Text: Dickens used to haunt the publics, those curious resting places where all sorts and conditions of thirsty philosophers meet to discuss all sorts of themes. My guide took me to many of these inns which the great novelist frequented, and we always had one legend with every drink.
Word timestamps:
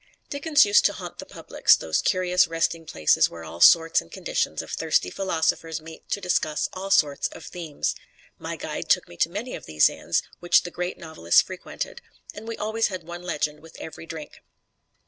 Dickens 0.31 0.65
used 0.65 0.83
to 0.85 0.93
haunt 0.93 1.19
the 1.19 1.27
publics, 1.27 1.75
those 1.75 2.01
curious 2.01 2.47
resting 2.47 2.87
places 2.87 3.29
where 3.29 3.43
all 3.43 3.61
sorts 3.61 4.01
and 4.01 4.11
conditions 4.11 4.63
of 4.63 4.71
thirsty 4.71 5.11
philosophers 5.11 5.79
meet 5.79 6.09
to 6.09 6.19
discuss 6.19 6.67
all 6.73 6.89
sorts 6.89 7.27
of 7.27 7.45
themes. 7.45 7.93
My 8.39 8.55
guide 8.55 8.89
took 8.89 9.07
me 9.07 9.15
to 9.17 9.29
many 9.29 9.53
of 9.53 9.67
these 9.67 9.91
inns 9.91 10.23
which 10.39 10.63
the 10.63 10.71
great 10.71 10.97
novelist 10.97 11.43
frequented, 11.45 12.01
and 12.33 12.47
we 12.47 12.57
always 12.57 12.87
had 12.87 13.03
one 13.03 13.21
legend 13.21 13.59
with 13.59 13.79
every 13.79 14.07
drink. 14.07 14.41